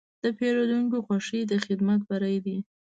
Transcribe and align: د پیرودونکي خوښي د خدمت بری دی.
د 0.23 0.25
پیرودونکي 0.37 0.99
خوښي 1.05 1.41
د 1.51 1.53
خدمت 1.65 1.99
بری 2.09 2.37
دی. 2.45 2.57